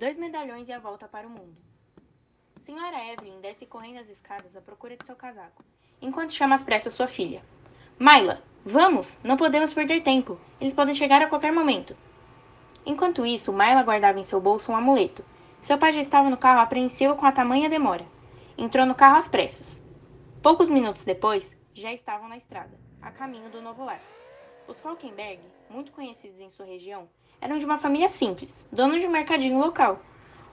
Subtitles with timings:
[0.00, 1.54] dois medalhões e a volta para o mundo.
[2.62, 5.62] Senhora Evelyn desce correndo as escadas à procura de seu casaco,
[6.00, 7.44] enquanto chama às pressas sua filha.
[7.98, 9.20] Myla, vamos!
[9.22, 10.40] Não podemos perder tempo.
[10.58, 11.94] Eles podem chegar a qualquer momento.
[12.86, 15.22] Enquanto isso, Myla guardava em seu bolso um amuleto.
[15.60, 18.06] Seu pai já estava no carro apreensivo com a tamanha demora.
[18.56, 19.84] Entrou no carro às pressas.
[20.42, 24.00] Poucos minutos depois, já estavam na estrada, a caminho do novo lar.
[24.66, 27.06] Os Falkenberg, muito conhecidos em sua região,
[27.40, 30.00] eram de uma família simples, donos de um mercadinho local.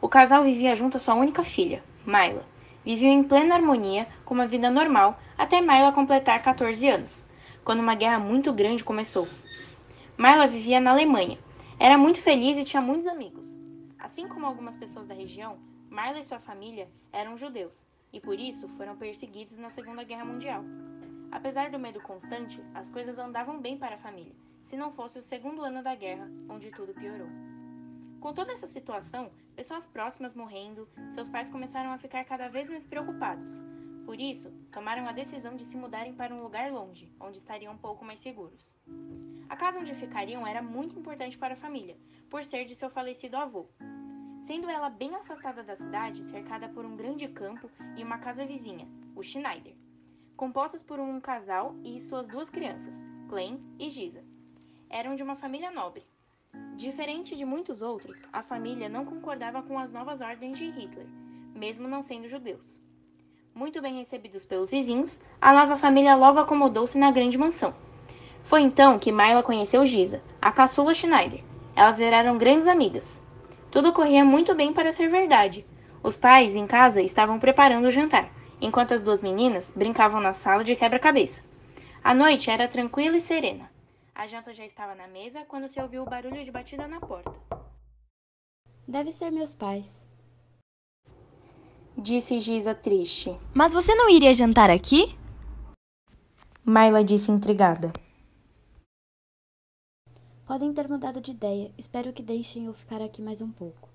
[0.00, 2.44] O casal vivia junto à sua única filha, Myla.
[2.84, 7.24] Viviam em plena harmonia, com uma vida normal, até Myla completar 14 anos,
[7.64, 9.28] quando uma guerra muito grande começou.
[10.18, 11.38] Myla vivia na Alemanha.
[11.78, 13.60] Era muito feliz e tinha muitos amigos.
[13.98, 18.68] Assim como algumas pessoas da região, Myla e sua família eram judeus, e por isso
[18.70, 20.64] foram perseguidos na Segunda Guerra Mundial.
[21.30, 24.34] Apesar do medo constante, as coisas andavam bem para a família,
[24.72, 27.28] se não fosse o segundo ano da guerra, onde tudo piorou.
[28.18, 32.86] Com toda essa situação, pessoas próximas morrendo, seus pais começaram a ficar cada vez mais
[32.86, 33.52] preocupados.
[34.06, 37.76] Por isso, tomaram a decisão de se mudarem para um lugar longe, onde estariam um
[37.76, 38.80] pouco mais seguros.
[39.46, 41.98] A casa onde ficariam era muito importante para a família,
[42.30, 43.68] por ser de seu falecido avô.
[44.40, 48.88] Sendo ela bem afastada da cidade, cercada por um grande campo e uma casa vizinha,
[49.14, 49.76] o Schneider,
[50.34, 54.31] compostos por um casal e suas duas crianças, Glenn e Giza.
[54.92, 56.04] Eram de uma família nobre,
[56.76, 61.06] Diferente de muitos outros, a família não concordava com as novas ordens de Hitler,
[61.54, 62.78] mesmo não sendo judeus.
[63.54, 67.74] Muito bem recebidos pelos vizinhos, a nova família logo acomodou-se na grande mansão.
[68.42, 71.42] Foi então que Myla conheceu Giza, a caçula Schneider.
[71.74, 73.22] Elas viraram grandes amigas.
[73.70, 75.64] Tudo corria muito bem para ser verdade.
[76.02, 78.28] Os pais, em casa, estavam preparando o jantar,
[78.60, 81.42] enquanto as duas meninas brincavam na sala de quebra-cabeça.
[82.04, 83.71] A noite era tranquila e serena.
[84.14, 87.32] A janta já estava na mesa quando se ouviu o barulho de batida na porta.
[88.86, 90.06] Deve ser meus pais.
[91.96, 93.30] Disse Giza triste.
[93.54, 95.14] Mas você não iria jantar aqui?
[96.64, 97.92] Myla disse intrigada.
[100.46, 101.72] Podem ter mudado de ideia.
[101.78, 103.88] Espero que deixem eu ficar aqui mais um pouco.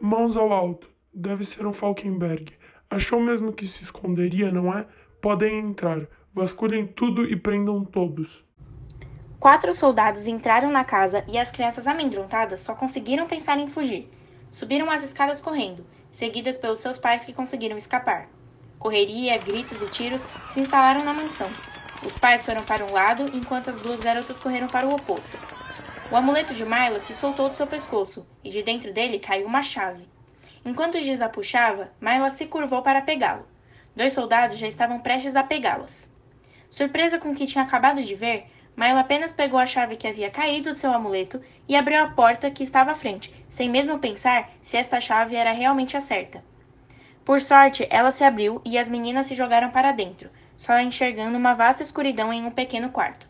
[0.00, 0.88] Mãos ao alto.
[1.14, 2.52] Deve ser um Falkenberg.
[2.90, 4.86] Achou mesmo que se esconderia, não é?
[5.22, 6.06] Podem entrar.
[6.34, 8.42] Vasculhem tudo e prendam todos.
[9.38, 14.08] Quatro soldados entraram na casa e as crianças amedrontadas só conseguiram pensar em fugir.
[14.50, 18.30] Subiram as escadas correndo, seguidas pelos seus pais que conseguiram escapar.
[18.78, 21.50] Correria, gritos e tiros se instalaram na mansão.
[22.02, 25.38] Os pais foram para um lado, enquanto as duas garotas correram para o oposto.
[26.10, 29.62] O amuleto de Myla se soltou do seu pescoço, e de dentro dele caiu uma
[29.62, 30.08] chave.
[30.64, 33.46] Enquanto Giz a puxava, Myla se curvou para pegá-lo.
[33.94, 36.10] Dois soldados já estavam prestes a pegá-las.
[36.72, 40.30] Surpresa com o que tinha acabado de ver, Myla apenas pegou a chave que havia
[40.30, 41.38] caído de seu amuleto
[41.68, 45.52] e abriu a porta que estava à frente, sem mesmo pensar se esta chave era
[45.52, 46.42] realmente a certa.
[47.26, 51.52] Por sorte, ela se abriu e as meninas se jogaram para dentro, só enxergando uma
[51.52, 53.28] vasta escuridão em um pequeno quarto.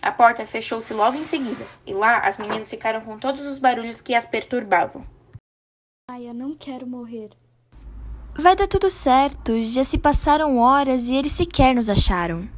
[0.00, 4.00] A porta fechou-se logo em seguida, e lá as meninas ficaram com todos os barulhos
[4.00, 5.06] que as perturbavam.
[6.10, 7.28] Ai, eu não quero morrer.
[8.34, 9.62] Vai dar tudo certo.
[9.62, 12.48] Já se passaram horas e eles sequer nos acharam.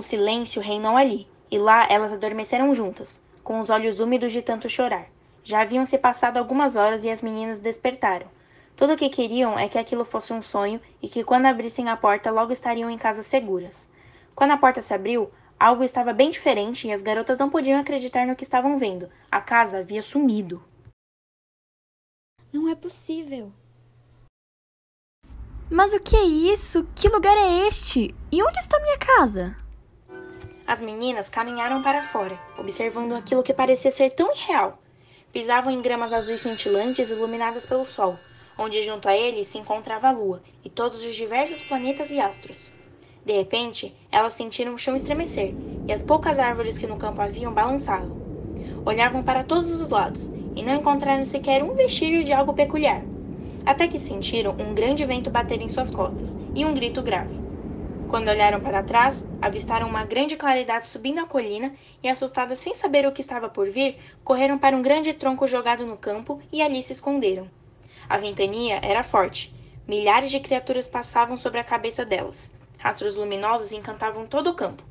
[0.00, 4.66] O silêncio reinou ali, e lá elas adormeceram juntas, com os olhos úmidos de tanto
[4.66, 5.08] chorar.
[5.44, 8.26] Já haviam se passado algumas horas e as meninas despertaram.
[8.74, 11.98] Tudo o que queriam é que aquilo fosse um sonho e que quando abrissem a
[11.98, 13.86] porta logo estariam em casa seguras.
[14.34, 18.26] Quando a porta se abriu, algo estava bem diferente e as garotas não podiam acreditar
[18.26, 19.06] no que estavam vendo.
[19.30, 20.64] A casa havia sumido.
[22.50, 23.52] Não é possível.
[25.70, 26.88] Mas o que é isso?
[26.96, 28.14] Que lugar é este?
[28.32, 29.59] E onde está minha casa?
[30.70, 34.78] As meninas caminharam para fora, observando aquilo que parecia ser tão irreal.
[35.32, 38.16] Pisavam em gramas azuis cintilantes iluminadas pelo sol,
[38.56, 42.70] onde junto a eles se encontrava a lua e todos os diversos planetas e astros.
[43.26, 45.56] De repente, elas sentiram o chão estremecer
[45.88, 48.16] e as poucas árvores que no campo haviam balançavam.
[48.84, 53.04] Olhavam para todos os lados e não encontraram sequer um vestígio de algo peculiar.
[53.66, 57.49] Até que sentiram um grande vento bater em suas costas e um grito grave.
[58.10, 61.72] Quando olharam para trás, avistaram uma grande claridade subindo a colina
[62.02, 65.86] e, assustadas sem saber o que estava por vir, correram para um grande tronco jogado
[65.86, 67.48] no campo e ali se esconderam.
[68.08, 69.54] A ventania era forte.
[69.86, 72.52] Milhares de criaturas passavam sobre a cabeça delas.
[72.78, 74.82] Rastros luminosos encantavam todo o campo.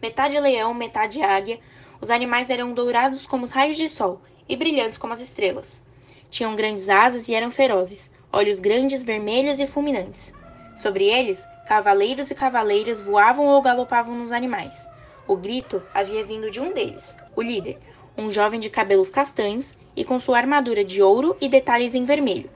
[0.00, 1.58] Metade leão, metade águia,
[2.00, 5.84] os animais eram dourados como os raios de sol e brilhantes como as estrelas.
[6.30, 10.32] Tinham grandes asas e eram ferozes, olhos grandes, vermelhos e fulminantes.
[10.76, 14.88] Sobre eles Cavaleiros e cavaleiras voavam ou galopavam nos animais.
[15.26, 17.76] O grito havia vindo de um deles, o líder,
[18.16, 22.48] um jovem de cabelos castanhos e com sua armadura de ouro e detalhes em vermelho.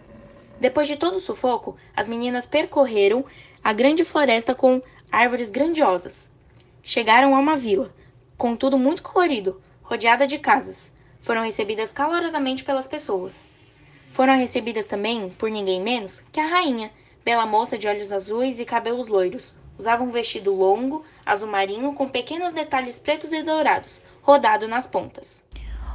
[0.60, 3.24] Depois de todo o sufoco, as meninas percorreram
[3.64, 4.80] a grande floresta com
[5.10, 6.30] árvores grandiosas.
[6.80, 7.92] Chegaram a uma vila,
[8.38, 10.92] com tudo muito colorido, rodeada de casas.
[11.20, 13.50] Foram recebidas calorosamente pelas pessoas.
[14.12, 16.92] Foram recebidas também por ninguém menos que a rainha,
[17.25, 19.55] bela moça de olhos azuis e cabelos loiros.
[19.78, 25.44] Usava um vestido longo, azul marinho, com pequenos detalhes pretos e dourados, rodado nas pontas.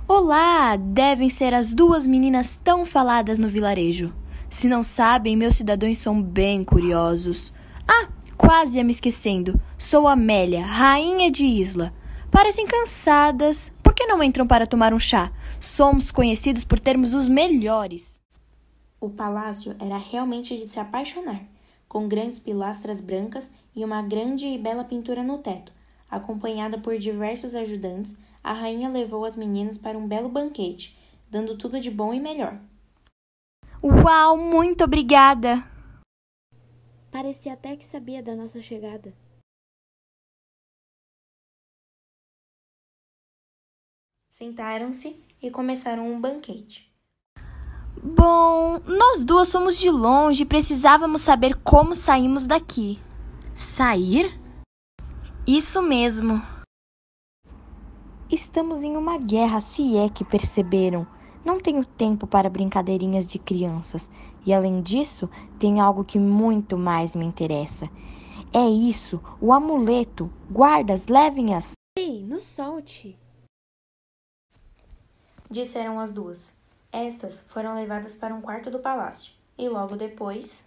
[0.08, 0.76] Olá!
[0.76, 4.14] Devem ser as duas meninas tão faladas no vilarejo.
[4.50, 7.52] Se não sabem, meus cidadãos são bem curiosos.
[7.88, 8.08] Ah,
[8.38, 9.60] quase ia me esquecendo.
[9.78, 11.94] Sou Amélia, rainha de Isla.
[12.32, 13.72] Parecem cansadas.
[13.84, 15.32] Por que não entram para tomar um chá?
[15.60, 18.22] Somos conhecidos por termos os melhores.
[19.00, 21.44] O palácio era realmente de se apaixonar,
[21.88, 25.72] com grandes pilastras brancas e uma grande e bela pintura no teto.
[26.10, 30.98] Acompanhada por diversos ajudantes, a rainha levou as meninas para um belo banquete,
[31.30, 32.60] dando tudo de bom e melhor.
[33.84, 35.64] Uau, muito obrigada!
[37.12, 39.14] Parecia até que sabia da nossa chegada.
[44.32, 46.94] Sentaram-se e começaram um banquete.
[48.06, 53.00] Bom, nós duas somos de longe e precisávamos saber como saímos daqui.
[53.56, 54.40] Sair?
[55.48, 56.40] Isso mesmo.
[58.32, 61.08] Estamos em uma guerra, se é que perceberam.
[61.44, 64.08] Não tenho tempo para brincadeirinhas de crianças.
[64.46, 67.90] E além disso, tem algo que muito mais me interessa.
[68.54, 70.32] É isso, o amuleto.
[70.52, 71.72] Guardas, levem-as.
[71.98, 73.18] Ei, nos solte.
[75.50, 76.56] Disseram as duas.
[76.96, 79.34] Estas foram levadas para um quarto do palácio.
[79.58, 80.64] E logo depois.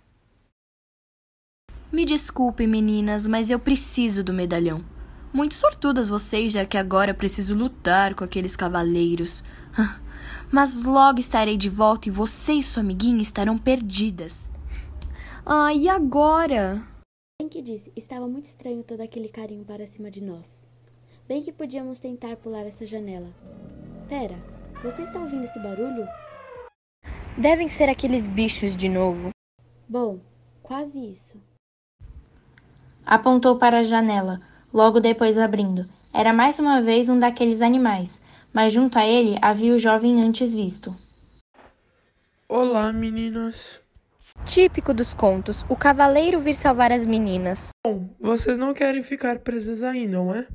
[1.90, 4.84] Me desculpe, meninas, mas eu preciso do medalhão.
[5.32, 9.42] Muito sortudas vocês, já que agora preciso lutar com aqueles cavaleiros.
[9.78, 10.00] Ah,
[10.52, 14.50] mas logo estarei de volta e você e sua amiguinha estarão perdidas.
[15.46, 16.82] Ah, e agora?
[17.40, 20.62] Bem que disse, estava muito estranho todo aquele carinho para cima de nós.
[21.26, 23.32] Bem que podíamos tentar pular essa janela.
[24.10, 24.38] Pera,
[24.82, 26.06] você está ouvindo esse barulho?
[27.36, 29.30] Devem ser aqueles bichos de novo.
[29.88, 30.20] Bom,
[30.62, 31.40] quase isso.
[33.04, 34.40] Apontou para a janela,
[34.72, 35.88] logo depois abrindo.
[36.12, 38.22] Era mais uma vez um daqueles animais,
[38.52, 40.94] mas junto a ele havia o jovem antes visto.
[42.48, 43.56] Olá, meninas.
[44.44, 47.70] Típico dos contos, o cavaleiro vir salvar as meninas.
[47.84, 50.46] Bom, vocês não querem ficar presas aí, não é?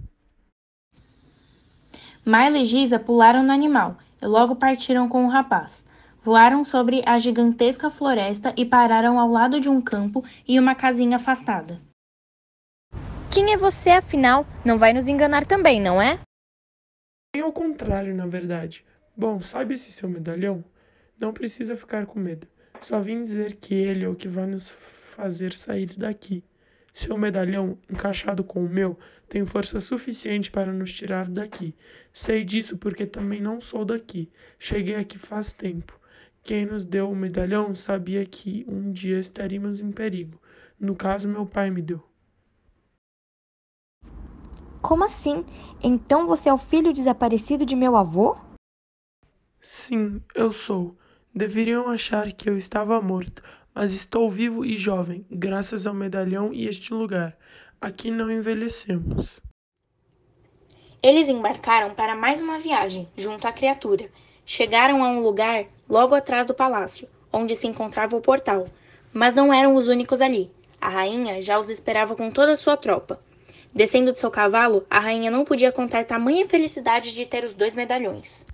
[2.26, 5.86] Milo e Giza pularam no animal e logo partiram com o rapaz.
[6.24, 11.18] Voaram sobre a gigantesca floresta e pararam ao lado de um campo e uma casinha
[11.18, 11.82] afastada.
[13.30, 14.46] Quem é você, afinal?
[14.64, 16.18] Não vai nos enganar também, não é?
[17.36, 18.86] Bem ao contrário, na verdade.
[19.18, 20.64] Bom, sabe esse seu medalhão?
[21.20, 22.48] Não precisa ficar com medo.
[22.88, 24.66] Só vim dizer que ele é o que vai nos
[25.16, 26.42] fazer sair daqui.
[26.96, 28.98] Seu medalhão, encaixado com o meu,
[29.28, 31.74] tem força suficiente para nos tirar daqui.
[32.26, 34.32] Sei disso porque também não sou daqui.
[34.60, 36.00] Cheguei aqui faz tempo.
[36.44, 40.40] Quem nos deu o medalhão sabia que um dia estaríamos em perigo.
[40.80, 42.04] No caso, meu pai me deu.
[44.82, 45.46] Como assim?
[45.82, 48.38] Então você é o filho desaparecido de meu avô?
[49.88, 50.96] Sim, eu sou.
[51.34, 53.42] Deveriam achar que eu estava morto,
[53.74, 57.36] mas estou vivo e jovem, graças ao medalhão e este lugar.
[57.82, 59.28] Aqui não envelhecemos.
[61.02, 64.10] Eles embarcaram para mais uma viagem, junto à criatura.
[64.46, 68.68] Chegaram a um lugar logo atrás do palácio, onde se encontrava o portal.
[69.12, 70.50] Mas não eram os únicos ali.
[70.80, 73.20] A rainha já os esperava com toda a sua tropa.
[73.74, 77.76] Descendo de seu cavalo, a rainha não podia contar tamanha felicidade de ter os dois
[77.76, 78.46] medalhões.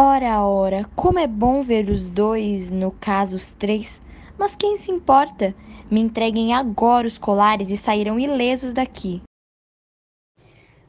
[0.00, 4.00] Ora, ora, como é bom ver os dois, no caso os três.
[4.38, 5.52] Mas quem se importa?
[5.90, 9.20] Me entreguem agora os colares e sairão ilesos daqui.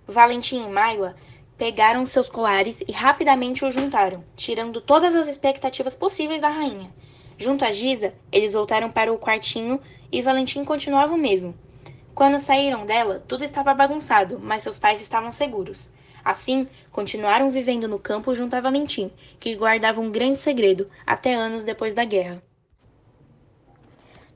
[0.05, 1.15] Valentim e Maila
[1.57, 6.93] pegaram seus colares e rapidamente os juntaram, tirando todas as expectativas possíveis da rainha.
[7.35, 11.55] Junto a Giza, eles voltaram para o quartinho e Valentim continuava o mesmo.
[12.13, 15.91] Quando saíram dela, tudo estava bagunçado, mas seus pais estavam seguros.
[16.23, 21.63] Assim, continuaram vivendo no campo junto a Valentim, que guardava um grande segredo até anos
[21.63, 22.41] depois da guerra.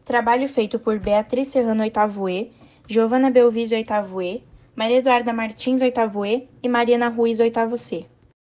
[0.05, 2.51] Trabalho feito por Beatriz Serrano, oitavo E,
[2.87, 4.43] Giovanna Belvizio, oitavo E,
[4.75, 8.05] Maria Eduarda Martins, oitavo E e Mariana Ruiz, oitavo C.